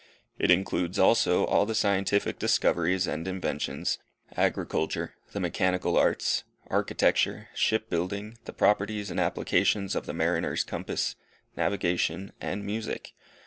[0.39, 3.99] It includes, also, all the scientific discoveries and inventions
[4.35, 11.17] agriculture, the mechanical arts, architecture, shipbuilding, the properties and applications of the mariner's compass,
[11.55, 13.13] navigation, and music.